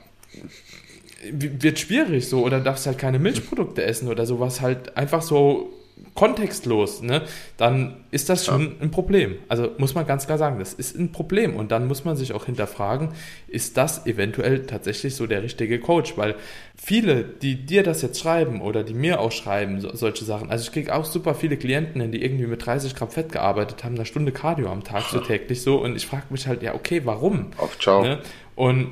[1.32, 2.44] wird schwierig so.
[2.44, 4.62] Oder darfst halt keine Milchprodukte essen oder sowas.
[4.62, 5.72] Halt einfach so
[6.14, 7.22] kontextlos, ne,
[7.58, 9.36] dann ist das schon ein Problem.
[9.48, 11.56] Also muss man ganz klar sagen, das ist ein Problem.
[11.56, 13.10] Und dann muss man sich auch hinterfragen,
[13.48, 16.36] ist das eventuell tatsächlich so der richtige Coach, weil
[16.76, 20.64] viele, die dir das jetzt schreiben oder die mir auch schreiben, so, solche Sachen, also
[20.64, 24.06] ich kriege auch super viele Klienten, die irgendwie mit 30 Gramm Fett gearbeitet haben, eine
[24.06, 25.78] Stunde Cardio am Tag so täglich so.
[25.82, 27.48] Und ich frage mich halt, ja okay, warum?
[27.58, 28.04] Auf ciao.
[28.04, 28.20] Ne?
[28.56, 28.90] Und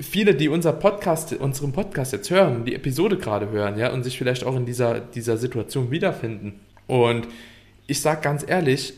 [0.00, 4.16] viele, die unser Podcast, unseren Podcast jetzt hören, die Episode gerade hören, ja, und sich
[4.16, 6.60] vielleicht auch in dieser, dieser Situation wiederfinden.
[6.86, 7.28] Und
[7.86, 8.94] ich sage ganz ehrlich,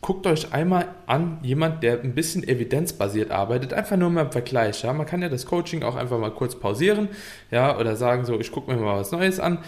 [0.00, 4.82] guckt euch einmal an, jemand, der ein bisschen evidenzbasiert arbeitet, einfach nur mal im Vergleich.
[4.82, 4.92] Ja?
[4.92, 7.08] Man kann ja das Coaching auch einfach mal kurz pausieren,
[7.50, 9.58] ja, oder sagen so, ich gucke mir mal was Neues an.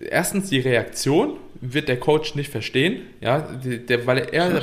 [0.00, 4.62] Erstens die Reaktion wird der Coach nicht verstehen, ja, der, weil er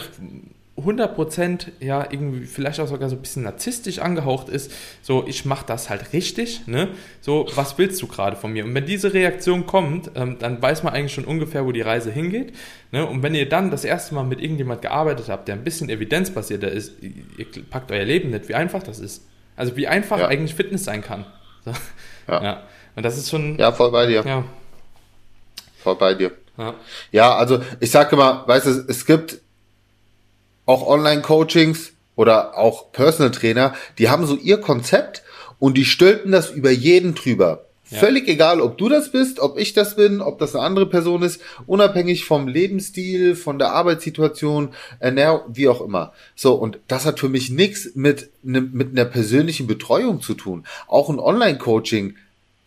[0.79, 5.65] 100% ja irgendwie vielleicht auch sogar so ein bisschen narzisstisch angehaucht ist, so ich mache
[5.65, 6.89] das halt richtig, ne?
[7.21, 8.65] So, was willst du gerade von mir?
[8.65, 12.11] Und wenn diese Reaktion kommt, ähm, dann weiß man eigentlich schon ungefähr, wo die Reise
[12.11, 12.53] hingeht,
[12.91, 13.05] ne?
[13.05, 16.71] Und wenn ihr dann das erste Mal mit irgendjemand gearbeitet habt, der ein bisschen evidenzbasierter
[16.71, 19.25] ist, ihr packt euer Leben nicht, wie einfach das ist.
[19.55, 20.27] Also wie einfach ja.
[20.27, 21.25] eigentlich Fitness sein kann.
[21.65, 21.71] So.
[22.27, 22.43] Ja.
[22.43, 22.63] ja.
[22.95, 24.23] Und das ist schon Ja, voll bei dir.
[24.25, 24.43] Ja.
[25.77, 26.31] Voll bei dir.
[26.57, 26.75] Ja,
[27.11, 29.39] ja also ich sage immer, weißt du, es gibt
[30.69, 35.23] auch Online-Coachings oder auch Personal Trainer, die haben so ihr Konzept
[35.57, 37.65] und die stülpen das über jeden drüber.
[37.89, 37.97] Ja.
[37.97, 41.23] Völlig egal, ob du das bist, ob ich das bin, ob das eine andere Person
[41.23, 46.13] ist, unabhängig vom Lebensstil, von der Arbeitssituation, Ernährung, wie auch immer.
[46.35, 50.65] So, und das hat für mich nichts mit, ne, mit einer persönlichen Betreuung zu tun.
[50.87, 52.15] Auch ein Online-Coaching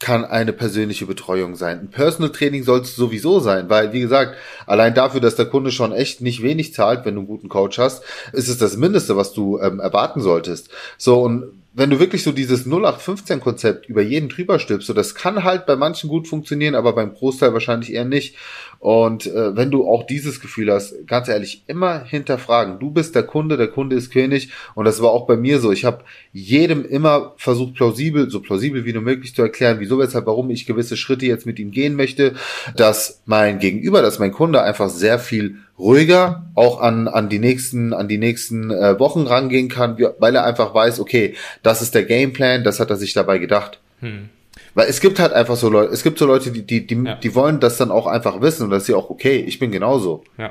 [0.02, 1.78] kann eine persönliche Betreuung sein.
[1.78, 4.36] Ein Personal Training soll es sowieso sein, weil, wie gesagt,
[4.66, 7.78] allein dafür, dass der Kunde schon echt nicht wenig zahlt, wenn du einen guten Coach
[7.78, 10.70] hast, ist es das Mindeste, was du ähm, erwarten solltest.
[10.98, 15.44] So, und wenn du wirklich so dieses 0815-Konzept über jeden drüber stülpst, so das kann
[15.44, 18.36] halt bei manchen gut funktionieren, aber beim Großteil wahrscheinlich eher nicht.
[18.82, 22.80] Und äh, wenn du auch dieses Gefühl hast, ganz ehrlich, immer hinterfragen.
[22.80, 24.48] Du bist der Kunde, der Kunde ist König.
[24.74, 25.70] Und das war auch bei mir so.
[25.70, 30.26] Ich habe jedem immer versucht, plausibel, so plausibel wie nur möglich zu erklären, wieso, weshalb,
[30.26, 32.34] warum ich gewisse Schritte jetzt mit ihm gehen möchte,
[32.74, 37.92] dass mein Gegenüber, dass mein Kunde einfach sehr viel ruhiger auch an, an die nächsten,
[37.92, 42.02] an die nächsten äh, Wochen rangehen kann, weil er einfach weiß, okay, das ist der
[42.02, 43.78] Gameplan, das hat er sich dabei gedacht.
[44.00, 44.28] Hm.
[44.74, 47.16] Weil es gibt halt einfach so Leute, es gibt so Leute, die, die, die, ja.
[47.16, 49.70] die wollen das dann auch einfach wissen und das ist ja auch okay, ich bin
[49.70, 50.24] genauso.
[50.38, 50.50] Ja.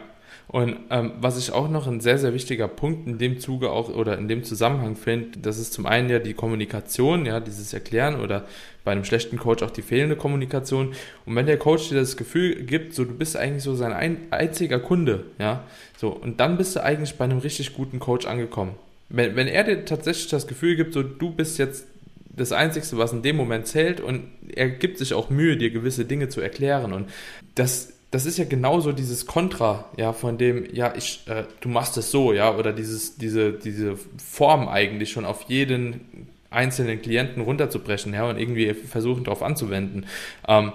[0.52, 3.88] Und ähm, was ich auch noch ein sehr, sehr wichtiger Punkt in dem Zuge auch
[3.88, 8.20] oder in dem Zusammenhang finde, das ist zum einen ja die Kommunikation, ja, dieses Erklären
[8.20, 8.44] oder
[8.84, 10.94] bei einem schlechten Coach auch die fehlende Kommunikation.
[11.26, 14.18] Und wenn der Coach dir das Gefühl gibt, so du bist eigentlich so sein ein,
[14.32, 15.64] einziger Kunde, ja,
[15.98, 18.76] so, und dann bist du eigentlich bei einem richtig guten Coach angekommen.
[19.08, 21.88] Wenn, wenn er dir tatsächlich das Gefühl gibt, so du bist jetzt
[22.36, 26.06] das Einzige, was in dem Moment zählt und er gibt sich auch Mühe, dir gewisse
[26.06, 27.10] Dinge zu erklären und
[27.56, 31.98] das, das ist ja genauso dieses Kontra, ja, von dem, ja, ich, äh, du machst
[31.98, 38.14] es so, ja, oder dieses, diese, diese Form eigentlich schon auf jeden einzelnen Klienten runterzubrechen,
[38.14, 40.06] ja, und irgendwie versuchen darauf anzuwenden.
[40.48, 40.74] Ähm,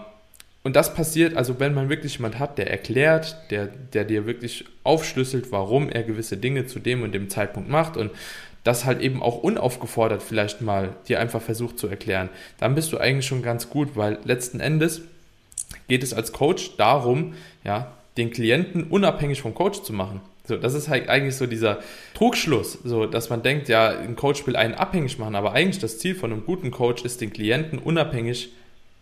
[0.67, 4.65] und das passiert, also wenn man wirklich jemand hat, der erklärt, der, der dir wirklich
[4.83, 8.11] aufschlüsselt, warum er gewisse Dinge zu dem und dem Zeitpunkt macht und
[8.67, 12.99] das halt eben auch unaufgefordert vielleicht mal dir einfach versucht zu erklären, dann bist du
[12.99, 15.03] eigentlich schon ganz gut, weil letzten Endes
[15.89, 20.21] geht es als Coach darum, ja, den Klienten unabhängig vom Coach zu machen.
[20.49, 21.79] So, das ist halt eigentlich so dieser
[22.15, 25.99] Trugschluss, so, dass man denkt, ja, ein Coach will einen abhängig machen, aber eigentlich das
[25.99, 28.51] Ziel von einem guten Coach ist, den Klienten unabhängig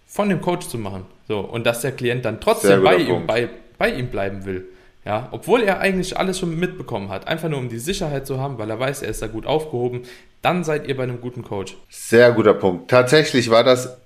[0.06, 1.06] von dem Coach zu machen.
[1.26, 3.48] So, und dass der Klient dann trotzdem bei ihm, bei,
[3.78, 4.66] bei ihm bleiben will.
[5.04, 8.56] Ja, obwohl er eigentlich alles schon mitbekommen hat, einfach nur um die Sicherheit zu haben,
[8.56, 10.02] weil er weiß, er ist da gut aufgehoben,
[10.40, 11.76] dann seid ihr bei einem guten Coach.
[11.90, 12.90] Sehr guter Punkt.
[12.90, 13.98] Tatsächlich war das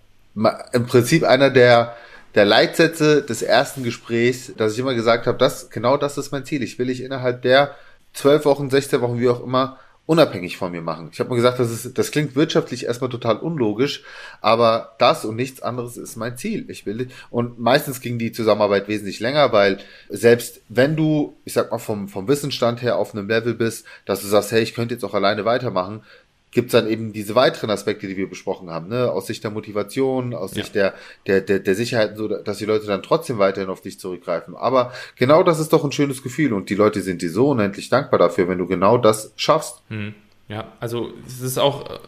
[0.73, 1.97] im Prinzip einer der,
[2.35, 6.45] der Leitsätze des ersten Gesprächs, dass ich immer gesagt habe, das, genau das ist mein
[6.45, 6.63] Ziel.
[6.63, 7.75] Ich will ich innerhalb der
[8.13, 9.79] zwölf Wochen, 16 Wochen, wie auch immer,
[10.09, 11.11] unabhängig von mir machen.
[11.13, 14.05] Ich habe mir gesagt, das, ist, das klingt wirtschaftlich erstmal total unlogisch,
[14.41, 16.65] aber das und nichts anderes ist mein Ziel.
[16.71, 21.71] Ich will und meistens ging die Zusammenarbeit wesentlich länger, weil selbst wenn du, ich sag
[21.71, 24.95] mal vom vom Wissensstand her auf einem Level bist, dass du sagst, hey, ich könnte
[24.95, 26.03] jetzt auch alleine weitermachen,
[26.51, 29.11] gibt's dann eben diese weiteren Aspekte, die wir besprochen haben, ne?
[29.11, 30.95] aus Sicht der Motivation, aus Sicht der,
[31.27, 34.57] der, der, der Sicherheit, so, dass die Leute dann trotzdem weiterhin auf dich zurückgreifen.
[34.57, 37.91] Aber genau das ist doch ein schönes Gefühl und die Leute sind dir so unendlich
[37.91, 39.83] dankbar dafür, wenn du genau das schaffst.
[39.89, 40.15] Hm.
[40.49, 41.99] Ja, also es ist auch, äh,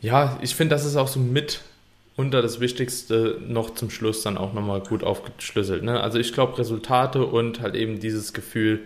[0.00, 1.60] ja, ich finde, das ist auch so mit
[2.16, 5.82] unter das Wichtigste noch zum Schluss dann auch nochmal gut aufgeschlüsselt.
[5.82, 6.00] Ne?
[6.00, 8.82] Also ich glaube, Resultate und halt eben dieses Gefühl,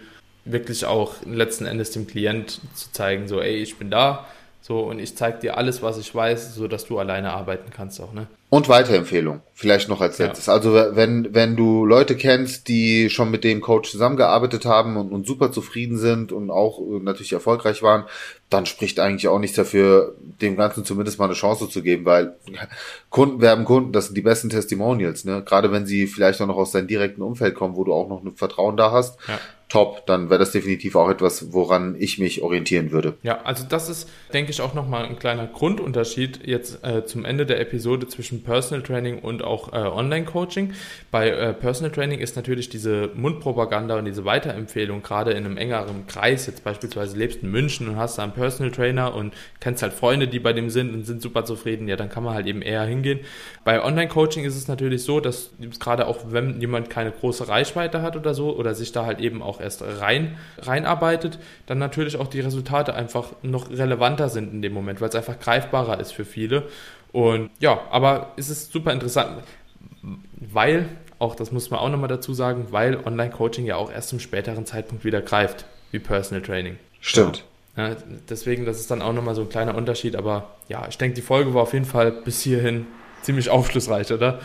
[0.52, 4.26] wirklich auch letzten Endes dem Klient zu zeigen, so, ey, ich bin da,
[4.68, 8.02] so, und ich zeige dir alles, was ich weiß, so dass du alleine arbeiten kannst
[8.02, 8.26] auch, ne?
[8.50, 10.46] Und Weiterempfehlung, vielleicht noch als letztes.
[10.46, 10.52] Ja.
[10.52, 15.26] Also wenn, wenn du Leute kennst, die schon mit dem Coach zusammengearbeitet haben und, und
[15.26, 18.04] super zufrieden sind und auch äh, natürlich erfolgreich waren,
[18.50, 22.36] dann spricht eigentlich auch nichts dafür, dem Ganzen zumindest mal eine Chance zu geben, weil
[23.10, 25.42] Kunden werben Kunden, das sind die besten Testimonials, ne?
[25.46, 28.22] Gerade wenn sie vielleicht auch noch aus deinem direkten Umfeld kommen, wo du auch noch
[28.22, 32.42] ein Vertrauen da hast, ja top, dann wäre das definitiv auch etwas, woran ich mich
[32.42, 33.14] orientieren würde.
[33.22, 37.44] Ja, also das ist, denke ich, auch nochmal ein kleiner Grundunterschied jetzt äh, zum Ende
[37.44, 40.72] der Episode zwischen Personal Training und auch äh, Online-Coaching.
[41.10, 46.06] Bei äh, Personal Training ist natürlich diese Mundpropaganda und diese Weiterempfehlung gerade in einem engeren
[46.06, 49.92] Kreis, jetzt beispielsweise lebst in München und hast da einen Personal Trainer und kennst halt
[49.92, 52.62] Freunde, die bei dem sind und sind super zufrieden, ja, dann kann man halt eben
[52.62, 53.20] eher hingehen.
[53.64, 58.16] Bei Online-Coaching ist es natürlich so, dass gerade auch wenn jemand keine große Reichweite hat
[58.16, 62.28] oder so oder sich da halt eben auch auch erst rein, reinarbeitet, dann natürlich auch
[62.28, 66.24] die Resultate einfach noch relevanter sind in dem Moment, weil es einfach greifbarer ist für
[66.24, 66.68] viele.
[67.12, 69.42] Und ja, aber es ist super interessant,
[70.32, 74.20] weil, auch das muss man auch nochmal dazu sagen, weil Online-Coaching ja auch erst zum
[74.20, 76.78] späteren Zeitpunkt wieder greift, wie Personal Training.
[77.00, 77.44] Stimmt.
[77.76, 77.96] Ja,
[78.28, 81.22] deswegen, das ist dann auch nochmal so ein kleiner Unterschied, aber ja, ich denke, die
[81.22, 82.86] Folge war auf jeden Fall bis hierhin
[83.22, 84.40] ziemlich aufschlussreich, oder?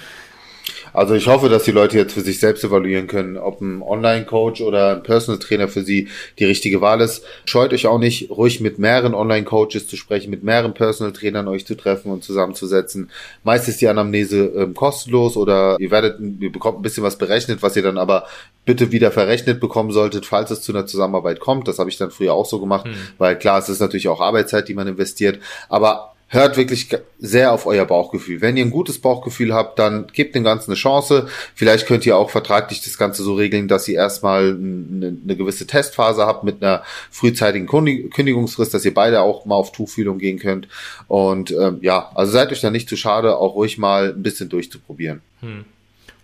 [0.93, 4.61] Also ich hoffe, dass die Leute jetzt für sich selbst evaluieren können, ob ein Online-Coach
[4.61, 6.07] oder ein Personal Trainer für sie
[6.39, 7.23] die richtige Wahl ist.
[7.45, 11.65] Scheut euch auch nicht, ruhig mit mehreren Online-Coaches zu sprechen, mit mehreren Personal Trainern euch
[11.65, 13.09] zu treffen und zusammenzusetzen.
[13.43, 17.63] Meist ist die Anamnese ähm, kostenlos oder ihr werdet, ihr bekommt ein bisschen was berechnet,
[17.63, 18.27] was ihr dann aber
[18.65, 21.67] bitte wieder verrechnet bekommen solltet, falls es zu einer Zusammenarbeit kommt.
[21.67, 22.93] Das habe ich dann früher auch so gemacht, hm.
[23.17, 25.39] weil klar, es ist natürlich auch Arbeitszeit, die man investiert.
[25.69, 28.41] Aber hört wirklich sehr auf euer Bauchgefühl.
[28.41, 31.27] Wenn ihr ein gutes Bauchgefühl habt, dann gebt dem Ganzen eine Chance.
[31.55, 35.67] Vielleicht könnt ihr auch vertraglich das Ganze so regeln, dass ihr erstmal eine, eine gewisse
[35.67, 40.67] Testphase habt mit einer frühzeitigen Kündigungsfrist, dass ihr beide auch mal auf Tuchfühlung gehen könnt.
[41.07, 44.49] Und ähm, ja, also seid euch da nicht zu schade, auch ruhig mal ein bisschen
[44.49, 45.21] durchzuprobieren.
[45.41, 45.65] Hm.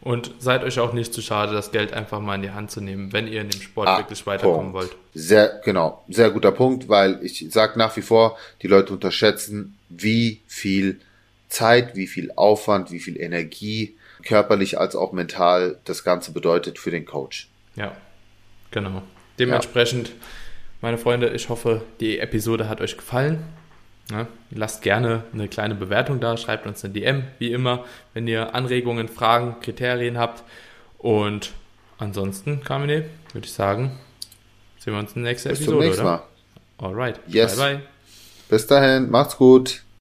[0.01, 2.79] Und seid euch auch nicht zu schade, das Geld einfach mal in die Hand zu
[2.79, 4.73] nehmen, wenn ihr in dem Sport ah, wirklich weiterkommen Punkt.
[4.73, 4.95] wollt.
[5.13, 10.41] Sehr, genau, sehr guter Punkt, weil ich sage nach wie vor, die Leute unterschätzen, wie
[10.47, 11.01] viel
[11.49, 16.91] Zeit, wie viel Aufwand, wie viel Energie, körperlich als auch mental, das Ganze bedeutet für
[16.91, 17.49] den Coach.
[17.75, 17.95] Ja,
[18.71, 19.01] genau.
[19.37, 20.15] Dementsprechend, ja.
[20.81, 23.43] meine Freunde, ich hoffe, die Episode hat euch gefallen.
[24.11, 28.55] Ja, lasst gerne eine kleine Bewertung da, schreibt uns eine DM, wie immer, wenn ihr
[28.55, 30.43] Anregungen, Fragen, Kriterien habt.
[30.97, 31.51] Und
[31.99, 33.99] ansonsten, Kamine, würde ich sagen,
[34.79, 35.77] sehen wir uns in der nächsten Bis Episode.
[35.77, 36.23] Zum nächsten Mal.
[36.79, 37.19] Alright.
[37.27, 37.55] Yes.
[37.57, 37.83] Bye, bye.
[38.49, 39.83] Bis dahin, macht's gut.